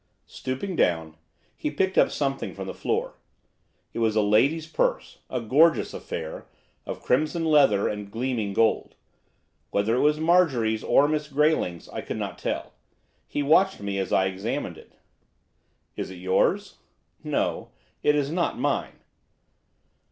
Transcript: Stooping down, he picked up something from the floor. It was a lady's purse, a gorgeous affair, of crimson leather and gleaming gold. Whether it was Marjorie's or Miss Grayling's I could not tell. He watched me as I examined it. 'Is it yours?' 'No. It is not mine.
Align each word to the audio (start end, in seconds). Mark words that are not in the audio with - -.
Stooping 0.25 0.75
down, 0.75 1.15
he 1.55 1.69
picked 1.69 1.95
up 1.95 2.09
something 2.09 2.55
from 2.55 2.65
the 2.65 2.73
floor. 2.73 3.19
It 3.93 3.99
was 3.99 4.15
a 4.15 4.21
lady's 4.23 4.65
purse, 4.65 5.19
a 5.29 5.39
gorgeous 5.39 5.93
affair, 5.93 6.47
of 6.87 7.03
crimson 7.03 7.45
leather 7.45 7.87
and 7.87 8.09
gleaming 8.09 8.51
gold. 8.53 8.95
Whether 9.69 9.97
it 9.97 9.99
was 9.99 10.19
Marjorie's 10.19 10.83
or 10.83 11.07
Miss 11.07 11.27
Grayling's 11.27 11.87
I 11.89 12.01
could 12.01 12.17
not 12.17 12.39
tell. 12.39 12.73
He 13.27 13.43
watched 13.43 13.79
me 13.79 13.99
as 13.99 14.11
I 14.11 14.25
examined 14.25 14.79
it. 14.79 14.93
'Is 15.95 16.09
it 16.09 16.15
yours?' 16.15 16.77
'No. 17.23 17.69
It 18.01 18.15
is 18.15 18.31
not 18.31 18.57
mine. 18.57 19.01